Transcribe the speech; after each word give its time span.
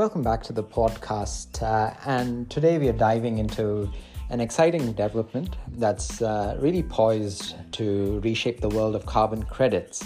Welcome 0.00 0.22
back 0.22 0.42
to 0.44 0.54
the 0.54 0.64
podcast. 0.64 1.62
Uh, 1.62 1.94
and 2.06 2.48
today 2.48 2.78
we 2.78 2.88
are 2.88 2.94
diving 2.94 3.36
into 3.36 3.86
an 4.30 4.40
exciting 4.40 4.94
development 4.94 5.56
that's 5.72 6.22
uh, 6.22 6.56
really 6.58 6.82
poised 6.82 7.54
to 7.72 8.18
reshape 8.20 8.62
the 8.62 8.70
world 8.70 8.96
of 8.96 9.04
carbon 9.04 9.42
credits. 9.42 10.02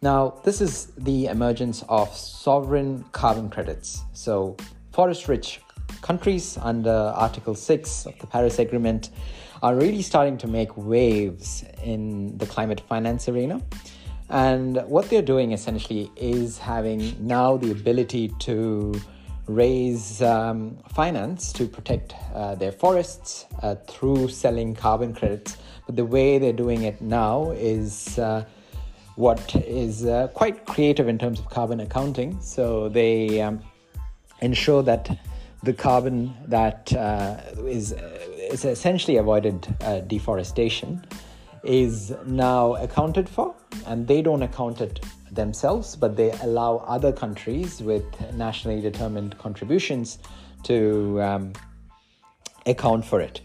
Now, 0.00 0.40
this 0.42 0.62
is 0.62 0.86
the 0.96 1.26
emergence 1.26 1.84
of 1.90 2.16
sovereign 2.16 3.04
carbon 3.12 3.50
credits. 3.50 4.04
So, 4.14 4.56
forest 4.92 5.28
rich 5.28 5.60
countries 6.00 6.56
under 6.62 7.12
Article 7.14 7.54
6 7.54 8.06
of 8.06 8.18
the 8.18 8.26
Paris 8.26 8.58
Agreement 8.58 9.10
are 9.62 9.74
really 9.74 10.00
starting 10.00 10.38
to 10.38 10.46
make 10.46 10.74
waves 10.78 11.62
in 11.84 12.38
the 12.38 12.46
climate 12.46 12.80
finance 12.88 13.28
arena. 13.28 13.60
And 14.30 14.82
what 14.86 15.10
they're 15.10 15.20
doing 15.20 15.52
essentially 15.52 16.10
is 16.16 16.56
having 16.56 17.14
now 17.20 17.58
the 17.58 17.70
ability 17.70 18.28
to 18.40 18.98
raise 19.46 20.22
um, 20.22 20.76
finance 20.92 21.52
to 21.52 21.66
protect 21.66 22.14
uh, 22.34 22.54
their 22.54 22.72
forests 22.72 23.46
uh, 23.62 23.76
through 23.86 24.28
selling 24.28 24.74
carbon 24.74 25.14
credits. 25.14 25.56
But 25.86 25.96
the 25.96 26.04
way 26.04 26.38
they're 26.38 26.52
doing 26.52 26.82
it 26.82 27.00
now 27.00 27.52
is 27.52 28.18
uh, 28.18 28.44
what 29.14 29.54
is 29.54 30.04
uh, 30.04 30.28
quite 30.28 30.66
creative 30.66 31.08
in 31.08 31.18
terms 31.18 31.38
of 31.38 31.48
carbon 31.48 31.80
accounting. 31.80 32.40
So 32.40 32.88
they 32.88 33.40
um, 33.40 33.60
ensure 34.40 34.82
that 34.82 35.18
the 35.62 35.72
carbon 35.72 36.34
that 36.46 36.92
uh, 36.92 37.40
is 37.64 37.92
is 37.92 38.64
essentially 38.64 39.16
avoided 39.16 39.66
uh, 39.80 40.00
deforestation 40.00 41.04
is 41.64 42.14
now 42.24 42.74
accounted 42.76 43.28
for, 43.28 43.54
and 43.86 44.06
they 44.06 44.22
don't 44.22 44.42
account 44.42 44.80
it 44.80 45.00
themselves, 45.30 45.96
but 45.96 46.16
they 46.16 46.32
allow 46.42 46.78
other 46.86 47.12
countries 47.12 47.82
with 47.82 48.04
nationally 48.34 48.80
determined 48.80 49.36
contributions 49.38 50.18
to 50.64 51.20
um, 51.22 51.52
account 52.66 53.04
for 53.04 53.20
it. 53.20 53.40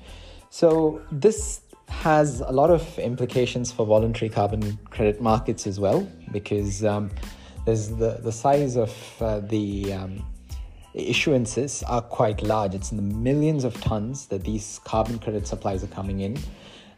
So, 0.49 1.01
this 1.11 1.61
has 1.87 2.39
a 2.41 2.51
lot 2.51 2.69
of 2.69 2.97
implications 2.99 3.71
for 3.71 3.85
voluntary 3.85 4.29
carbon 4.29 4.77
credit 4.89 5.21
markets 5.21 5.67
as 5.67 5.79
well, 5.79 6.07
because 6.31 6.83
um, 6.85 7.11
there's 7.65 7.89
the, 7.89 8.19
the 8.23 8.31
size 8.31 8.75
of 8.77 8.91
uh, 9.21 9.39
the 9.41 9.93
um, 9.93 10.25
issuances 10.95 11.83
are 11.87 12.01
quite 12.01 12.41
large. 12.41 12.75
It's 12.75 12.91
in 12.91 12.97
the 12.97 13.15
millions 13.15 13.63
of 13.63 13.79
tons 13.81 14.27
that 14.27 14.43
these 14.43 14.79
carbon 14.83 15.19
credit 15.19 15.47
supplies 15.47 15.83
are 15.83 15.87
coming 15.87 16.21
in. 16.21 16.37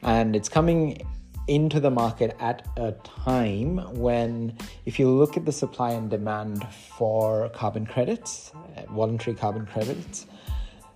And 0.01 0.35
it's 0.35 0.49
coming 0.49 1.05
into 1.47 1.79
the 1.79 1.91
market 1.91 2.35
at 2.39 2.65
a 2.77 2.93
time 3.03 3.77
when, 3.95 4.57
if 4.85 4.97
you 4.97 5.09
look 5.09 5.35
at 5.35 5.45
the 5.45 5.51
supply 5.51 5.91
and 5.91 6.09
demand 6.09 6.65
for 6.97 7.49
carbon 7.49 7.85
credits, 7.85 8.51
voluntary 8.89 9.35
carbon 9.35 9.65
credits, 9.65 10.25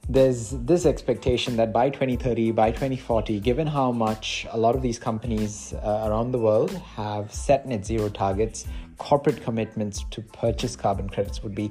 there's 0.09 0.51
this 0.51 0.85
expectation 0.85 1.57
that 1.57 1.73
by 1.73 1.89
2030, 1.89 2.51
by 2.51 2.71
2040, 2.71 3.41
given 3.41 3.67
how 3.67 3.91
much 3.91 4.47
a 4.51 4.57
lot 4.57 4.73
of 4.73 4.81
these 4.81 4.97
companies 4.97 5.73
uh, 5.73 6.05
around 6.07 6.31
the 6.31 6.39
world 6.39 6.71
have 6.95 7.33
set 7.33 7.67
net 7.67 7.85
zero 7.85 8.07
targets, 8.07 8.65
corporate 8.97 9.41
commitments 9.43 10.05
to 10.11 10.21
purchase 10.21 10.77
carbon 10.77 11.09
credits 11.09 11.43
would 11.43 11.53
be 11.53 11.69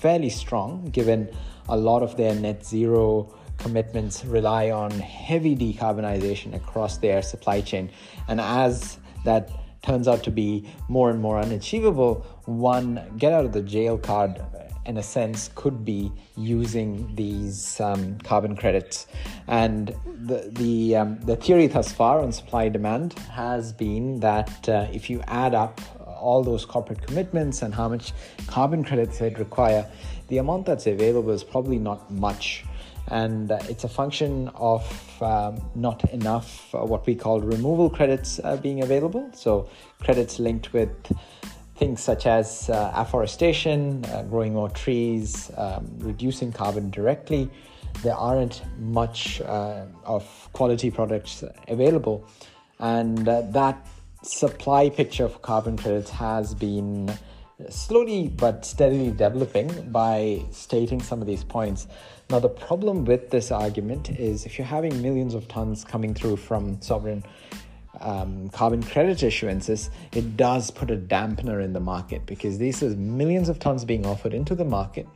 fairly 0.00 0.30
strong, 0.30 0.84
given 0.90 1.28
a 1.68 1.76
lot 1.76 2.02
of 2.02 2.16
their 2.16 2.34
net 2.34 2.66
zero 2.66 3.32
commitments 3.58 4.24
rely 4.24 4.70
on 4.70 4.90
heavy 4.90 5.56
decarbonization 5.56 6.54
across 6.54 6.98
their 6.98 7.22
supply 7.22 7.60
chain. 7.60 7.90
And 8.28 8.40
as 8.40 8.98
that 9.24 9.50
turns 9.82 10.08
out 10.08 10.24
to 10.24 10.30
be 10.30 10.68
more 10.88 11.10
and 11.10 11.20
more 11.20 11.38
unachievable, 11.38 12.26
one 12.44 13.00
get 13.18 13.32
out 13.32 13.44
of 13.44 13.52
the 13.52 13.62
jail 13.62 13.98
card 13.98 14.40
in 14.86 14.96
a 14.96 15.02
sense 15.02 15.50
could 15.54 15.84
be 15.84 16.12
using 16.36 17.14
these 17.16 17.80
um, 17.80 18.18
carbon 18.18 18.56
credits 18.56 19.06
and 19.48 19.94
the 20.04 20.48
the, 20.52 20.96
um, 20.96 21.20
the 21.22 21.36
theory 21.36 21.66
thus 21.66 21.92
far 21.92 22.20
on 22.20 22.30
supply 22.30 22.68
demand 22.68 23.12
has 23.30 23.72
been 23.72 24.20
that 24.20 24.68
uh, 24.68 24.86
if 24.92 25.10
you 25.10 25.20
add 25.26 25.54
up 25.54 25.80
all 26.06 26.42
those 26.42 26.64
corporate 26.64 27.02
commitments 27.04 27.62
and 27.62 27.74
how 27.74 27.88
much 27.88 28.12
carbon 28.46 28.84
credits 28.84 29.18
they'd 29.18 29.38
require 29.38 29.84
the 30.28 30.38
amount 30.38 30.66
that's 30.66 30.86
available 30.86 31.30
is 31.30 31.44
probably 31.44 31.78
not 31.78 32.10
much 32.10 32.64
and 33.08 33.50
uh, 33.50 33.58
it's 33.68 33.84
a 33.84 33.88
function 33.88 34.48
of 34.54 35.22
um, 35.22 35.60
not 35.74 36.02
enough 36.10 36.74
uh, 36.74 36.78
what 36.78 37.06
we 37.06 37.14
call 37.14 37.40
removal 37.40 37.88
credits 37.88 38.40
uh, 38.42 38.56
being 38.56 38.82
available. 38.82 39.30
So, 39.32 39.68
credits 40.00 40.38
linked 40.38 40.72
with 40.72 40.90
things 41.76 42.02
such 42.02 42.26
as 42.26 42.70
uh, 42.70 42.92
afforestation, 42.94 44.04
uh, 44.06 44.22
growing 44.22 44.54
more 44.54 44.70
trees, 44.70 45.50
um, 45.56 45.86
reducing 45.98 46.52
carbon 46.52 46.90
directly. 46.90 47.50
There 48.02 48.14
aren't 48.14 48.62
much 48.78 49.40
uh, 49.40 49.86
of 50.04 50.24
quality 50.52 50.90
products 50.90 51.44
available, 51.68 52.26
and 52.78 53.18
that 53.26 53.86
supply 54.22 54.90
picture 54.90 55.28
for 55.28 55.38
carbon 55.38 55.76
credits 55.76 56.10
has 56.10 56.54
been 56.54 57.16
slowly 57.70 58.28
but 58.28 58.64
steadily 58.64 59.10
developing 59.10 59.90
by 59.90 60.42
stating 60.50 61.00
some 61.00 61.20
of 61.20 61.26
these 61.26 61.44
points. 61.44 61.86
Now, 62.28 62.38
the 62.38 62.48
problem 62.48 63.04
with 63.04 63.30
this 63.30 63.50
argument 63.50 64.10
is 64.10 64.44
if 64.44 64.58
you're 64.58 64.66
having 64.66 65.00
millions 65.00 65.34
of 65.34 65.48
tons 65.48 65.84
coming 65.84 66.12
through 66.12 66.36
from 66.36 66.80
sovereign 66.82 67.24
um, 68.00 68.50
carbon 68.50 68.82
credit 68.82 69.18
issuances, 69.18 69.88
it 70.12 70.36
does 70.36 70.70
put 70.70 70.90
a 70.90 70.96
dampener 70.96 71.64
in 71.64 71.72
the 71.72 71.80
market 71.80 72.26
because 72.26 72.58
this 72.58 72.82
is 72.82 72.94
millions 72.96 73.48
of 73.48 73.58
tons 73.58 73.84
being 73.84 74.04
offered 74.04 74.34
into 74.34 74.54
the 74.54 74.64
market 74.64 75.06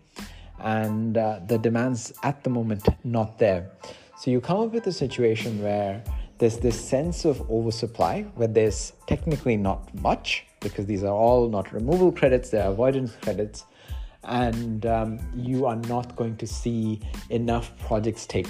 and 0.61 1.17
uh, 1.17 1.41
the 1.47 1.59
demand's 1.59 2.12
at 2.23 2.43
the 2.45 2.50
moment 2.50 2.87
not 3.05 3.39
there. 3.39 3.71
So 4.19 4.31
you 4.31 4.41
come 4.41 4.61
up 4.61 4.73
with 4.73 4.87
a 4.87 4.93
situation 4.93 5.62
where 5.62 6.03
there's 6.41 6.56
this 6.56 6.81
sense 6.81 7.27
of 7.27 7.39
oversupply 7.51 8.23
where 8.34 8.49
there's 8.49 8.95
technically 9.06 9.59
not 9.59 9.95
much 10.01 10.47
because 10.61 10.87
these 10.87 11.05
are 11.05 11.15
all 11.15 11.49
not 11.51 11.71
removal 11.73 12.11
credits, 12.11 12.49
they're 12.49 12.67
avoidance 12.67 13.15
credits, 13.21 13.65
and 14.25 14.87
um, 14.87 15.19
you 15.37 15.67
are 15.67 15.77
not 15.77 16.17
going 16.17 16.37
to 16.39 16.47
see 16.47 16.99
enough 17.29 17.71
projects 17.79 18.25
take 18.27 18.49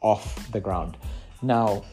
off 0.00 0.50
the 0.52 0.60
ground. 0.60 0.96
Now, 1.42 1.84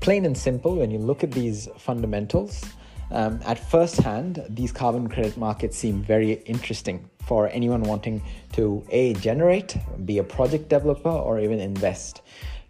plain 0.00 0.24
and 0.24 0.38
simple, 0.38 0.76
when 0.76 0.92
you 0.92 0.98
look 0.98 1.24
at 1.24 1.32
these 1.32 1.68
fundamentals, 1.76 2.64
um, 3.10 3.40
at 3.44 3.58
first 3.58 3.96
hand, 3.98 4.44
these 4.48 4.70
carbon 4.70 5.08
credit 5.08 5.36
markets 5.36 5.76
seem 5.76 6.02
very 6.02 6.32
interesting 6.46 7.10
for 7.24 7.48
anyone 7.48 7.82
wanting 7.82 8.22
to 8.52 8.84
A, 8.90 9.14
generate, 9.14 9.76
be 10.04 10.18
a 10.18 10.24
project 10.24 10.68
developer, 10.68 11.08
or 11.08 11.40
even 11.40 11.58
invest. 11.58 12.22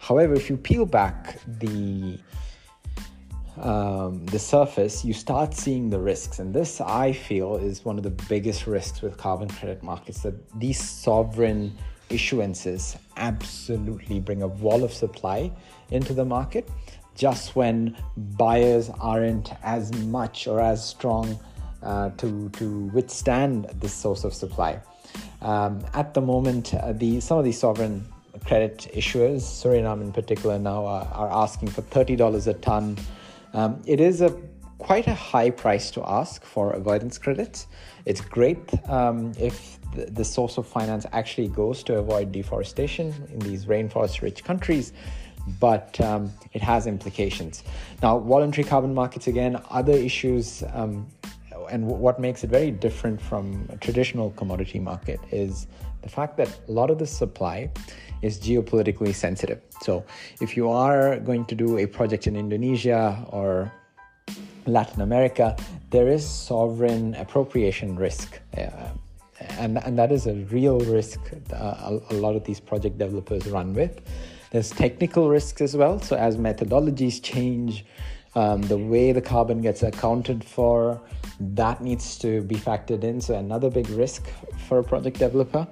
However, 0.07 0.35
if 0.35 0.49
you 0.49 0.57
peel 0.57 0.87
back 0.87 1.41
the 1.49 2.21
um, 3.57 4.25
the 4.27 4.39
surface, 4.39 5.05
you 5.05 5.13
start 5.13 5.53
seeing 5.53 5.91
the 5.91 5.99
risks. 5.99 6.39
And 6.39 6.55
this, 6.55 6.81
I 6.81 7.11
feel, 7.11 7.57
is 7.57 7.85
one 7.85 7.97
of 7.97 8.05
the 8.05 8.17
biggest 8.29 8.69
risks 8.69 9.03
with 9.03 9.17
carbon 9.17 9.49
credit 9.49 9.83
markets 9.83 10.23
that 10.23 10.35
these 10.61 10.81
sovereign 10.81 11.77
issuances 12.11 12.97
absolutely 13.17 14.21
bring 14.21 14.43
a 14.43 14.47
wall 14.47 14.85
of 14.85 14.93
supply 14.93 15.51
into 15.91 16.13
the 16.15 16.25
market 16.25 16.69
just 17.17 17.57
when 17.57 17.97
buyers 18.17 18.91
aren't 19.01 19.51
as 19.65 19.93
much 20.05 20.47
or 20.47 20.61
as 20.61 20.87
strong 20.87 21.37
uh, 21.83 22.11
to, 22.11 22.49
to 22.51 22.85
withstand 22.95 23.65
this 23.81 23.95
source 23.95 24.23
of 24.23 24.33
supply. 24.33 24.79
Um, 25.41 25.85
at 25.95 26.15
the 26.15 26.21
moment, 26.21 26.75
uh, 26.75 26.93
the, 26.93 27.19
some 27.21 27.39
of 27.39 27.45
these 27.45 27.59
sovereign 27.59 28.07
credit 28.45 28.89
issuers, 28.95 29.43
Suriname 29.43 30.03
in 30.03 30.13
particular, 30.13 30.59
now 30.59 30.85
are, 30.85 31.09
are 31.13 31.31
asking 31.31 31.69
for 31.69 31.83
$30 31.83 32.47
a 32.47 32.55
ton. 32.55 32.97
Um, 33.55 33.83
it 33.87 34.01
is 34.01 34.21
a 34.21 34.37
quite 34.79 35.07
a 35.07 35.15
high 35.15 35.51
price 35.51 35.91
to 35.91 36.03
ask 36.05 36.45
for 36.45 36.73
avoidance 36.73 37.19
credits. 37.19 37.67
It's 38.05 38.21
great 38.21 38.71
um, 38.89 39.33
if 39.39 39.81
the, 39.95 40.07
the, 40.07 40.25
source 40.25 40.59
of 40.59 40.67
finance 40.67 41.07
actually 41.13 41.49
goes 41.49 41.83
to 41.85 41.97
avoid 41.97 42.31
deforestation 42.31 43.15
in 43.33 43.39
these 43.39 43.65
rainforest 43.65 44.21
rich 44.21 44.45
countries, 44.45 44.93
but 45.61 45.99
um, 46.01 46.31
it 46.53 46.61
has 46.61 46.87
implications. 46.87 47.65
Now, 48.03 48.19
voluntary 48.19 48.69
carbon 48.69 48.93
markets, 48.93 49.27
again, 49.27 49.61
other 49.71 49.95
issues. 49.95 50.63
Um, 50.73 51.07
and 51.71 51.87
what 51.87 52.21
makes 52.21 52.45
it 52.45 52.51
very 52.51 52.71
different 52.71 53.21
from 53.21 53.69
a 53.71 53.77
traditional 53.77 54.31
commodity 54.33 54.79
market 54.79 55.19
is 55.33 55.67
the 56.07 56.13
fact 56.13 56.37
that 56.37 56.49
a 56.69 56.73
lot 56.73 56.91
of 56.91 56.99
the 56.99 57.07
supply 57.07 57.71
is 58.23 58.39
geopolitically 58.39 59.15
sensitive. 59.15 59.61
So, 59.83 60.05
if 60.41 60.57
you 60.57 60.71
are 60.71 61.19
going 61.21 61.45
to 61.47 61.55
do 61.55 61.79
a 61.79 61.87
project 61.87 62.27
in 62.27 62.37
Indonesia 62.37 63.25
or 63.31 63.73
Latin 64.67 65.03
America, 65.03 65.57
there 65.91 66.09
is 66.09 66.25
sovereign 66.27 67.15
appropriation 67.15 67.97
risk. 67.97 68.41
Uh, 68.57 68.71
and, 69.59 69.79
and 69.85 69.99
that 69.99 70.13
is 70.13 70.27
a 70.27 70.35
real 70.57 70.81
risk 70.81 71.21
uh, 71.53 71.99
a, 72.11 72.15
lot 72.15 72.37
of 72.37 72.45
these 72.45 72.61
project 72.61 72.97
developers 72.99 73.47
run 73.47 73.75
with. 73.75 74.01
There's 74.51 74.71
technical 74.71 75.29
risks 75.29 75.61
as 75.61 75.77
well. 75.77 76.01
So, 76.01 76.17
as 76.17 76.37
methodologies 76.37 77.23
change, 77.23 77.85
Um, 78.37 78.61
the 78.69 78.77
way 78.77 79.13
the 79.13 79.23
carbon 79.23 79.63
gets 79.63 79.83
accounted 79.83 80.45
for, 80.45 81.01
that 81.41 81.81
needs 81.81 82.19
to 82.19 82.43
be 82.43 82.57
factored 82.57 83.03
in. 83.03 83.19
So, 83.19 83.33
another 83.35 83.71
big 83.71 83.89
risk 83.89 84.29
for 84.69 84.79
a 84.79 84.85
project 84.85 85.19
developer. 85.19 85.67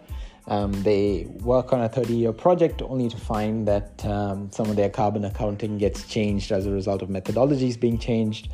Um, 0.47 0.73
they 0.83 1.27
work 1.41 1.73
on 1.73 1.81
a 1.81 1.89
30 1.89 2.15
year 2.15 2.33
project 2.33 2.83
only 2.83 3.09
to 3.09 3.17
find 3.17 3.67
that 3.67 4.05
um, 4.05 4.51
some 4.51 4.69
of 4.69 4.77
their 4.77 4.91
carbon 4.91 5.25
accounting 5.25 5.79
gets 5.79 6.07
changed 6.07 6.53
as 6.53 6.67
a 6.67 6.71
result 6.71 7.03
of 7.03 7.09
methodologies 7.09 7.79
being 7.79 7.99
changed. 7.99 8.49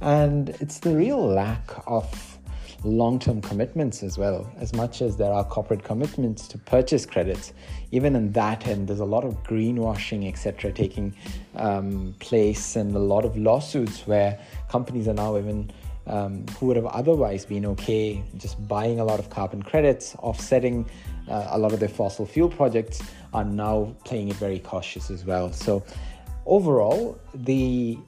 And 0.00 0.50
it's 0.60 0.78
the 0.78 0.94
real 0.96 1.26
lack 1.26 1.70
of 1.86 2.38
long 2.84 3.18
term 3.18 3.40
commitments 3.40 4.02
as 4.02 4.18
well. 4.18 4.50
As 4.58 4.72
much 4.72 5.02
as 5.02 5.16
there 5.16 5.32
are 5.32 5.44
corporate 5.44 5.84
commitments 5.84 6.48
to 6.48 6.58
purchase 6.58 7.04
credits, 7.06 7.52
even 7.90 8.16
in 8.16 8.32
that 8.32 8.66
end, 8.66 8.88
there's 8.88 9.00
a 9.00 9.04
lot 9.04 9.24
of 9.24 9.42
greenwashing, 9.42 10.28
etc., 10.28 10.72
taking 10.72 11.14
um, 11.56 12.14
place, 12.20 12.76
and 12.76 12.94
a 12.94 12.98
lot 12.98 13.24
of 13.24 13.36
lawsuits 13.36 14.06
where 14.06 14.38
companies 14.68 15.08
are 15.08 15.14
now 15.14 15.36
even. 15.38 15.70
Um, 16.06 16.46
who 16.58 16.66
would 16.66 16.76
have 16.76 16.86
otherwise 16.86 17.44
been 17.44 17.64
okay 17.66 18.24
just 18.36 18.66
buying 18.66 19.00
a 19.00 19.04
lot 19.04 19.20
of 19.20 19.30
carbon 19.30 19.62
credits, 19.62 20.16
offsetting 20.16 20.88
uh, 21.28 21.48
a 21.50 21.58
lot 21.58 21.72
of 21.72 21.78
their 21.78 21.88
fossil 21.88 22.26
fuel 22.26 22.48
projects, 22.48 23.00
are 23.32 23.44
now 23.44 23.94
playing 24.04 24.28
it 24.28 24.36
very 24.36 24.58
cautious 24.58 25.10
as 25.10 25.24
well. 25.24 25.52
So, 25.52 25.84
overall, 26.46 27.18
the 27.34 27.98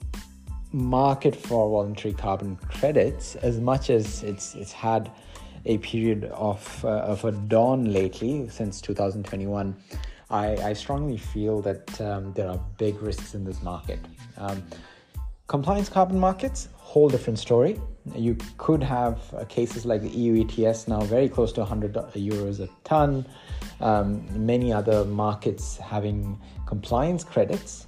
market 0.73 1.37
for 1.37 1.69
voluntary 1.69 2.15
carbon 2.15 2.56
credits, 2.56 3.37
as 3.37 3.61
much 3.61 3.91
as 3.91 4.23
it's 4.23 4.55
it's 4.55 4.73
had 4.73 5.11
a 5.67 5.79
period 5.79 6.25
of 6.33 6.85
uh, 6.85 6.88
of 6.88 7.25
a 7.25 7.33
dawn 7.33 7.93
lately 7.93 8.49
since 8.49 8.81
2021, 8.81 9.77
I, 10.31 10.56
I 10.56 10.73
strongly 10.73 11.19
feel 11.19 11.61
that 11.62 12.00
um, 12.00 12.33
there 12.33 12.49
are 12.49 12.59
big 12.79 13.00
risks 13.03 13.35
in 13.35 13.45
this 13.45 13.62
market. 13.62 14.00
Um, 14.38 14.62
compliance 15.52 15.90
carbon 15.90 16.19
markets, 16.19 16.70
whole 16.76 17.10
different 17.10 17.38
story. 17.38 17.78
You 18.16 18.38
could 18.56 18.82
have 18.82 19.19
uh, 19.34 19.44
cases 19.44 19.84
like 19.84 20.00
the 20.00 20.08
EU 20.08 20.32
ETS 20.43 20.88
now 20.88 21.02
very 21.02 21.28
close 21.28 21.52
to 21.52 21.60
100 21.60 21.93
euros 22.14 22.60
a 22.60 22.70
ton. 22.84 23.26
Um, 23.82 24.06
many 24.46 24.72
other 24.72 25.04
markets 25.04 25.76
having 25.76 26.40
compliance 26.64 27.22
credits 27.22 27.87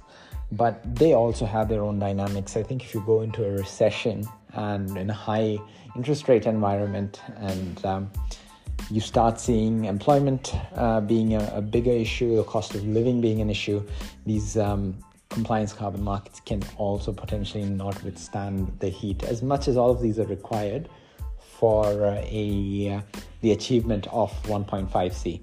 but 0.51 0.73
they 0.95 1.13
also 1.13 1.43
have 1.45 1.67
their 1.67 1.81
own 1.81 1.97
dynamics. 1.97 2.55
I 2.55 2.61
think 2.61 2.83
if 2.83 2.93
you 2.93 3.01
go 3.03 3.21
into 3.21 3.43
a 3.43 3.51
recession 3.51 4.23
and 4.53 4.95
in 4.95 5.09
a 5.09 5.13
high 5.13 5.57
interest 5.95 6.27
rate 6.27 6.45
environment 6.45 7.19
and 7.37 7.83
um, 7.83 8.11
you 8.91 9.01
start 9.01 9.39
seeing 9.39 9.85
employment 9.85 10.53
uh, 10.75 11.01
being 11.01 11.33
a, 11.33 11.43
a, 11.55 11.61
bigger 11.61 11.91
issue, 12.05 12.35
the 12.35 12.43
cost 12.43 12.75
of 12.75 12.85
living 12.85 13.21
being 13.21 13.41
an 13.41 13.49
issue, 13.49 13.83
these 14.27 14.55
um, 14.55 14.95
compliance 15.35 15.73
carbon 15.73 16.01
markets 16.01 16.39
can 16.39 16.63
also 16.77 17.11
potentially 17.11 17.65
not 17.65 18.01
withstand 18.03 18.71
the 18.79 18.87
heat 18.87 19.21
as 19.23 19.43
much 19.43 19.67
as 19.67 19.75
all 19.75 19.91
of 19.91 20.01
these 20.01 20.17
are 20.17 20.25
required 20.27 20.87
for 21.59 21.85
uh, 22.05 22.23
a 22.23 22.95
uh, 22.95 23.01
the 23.41 23.51
achievement 23.51 24.07
of 24.07 24.31
1.5c. 24.43 25.41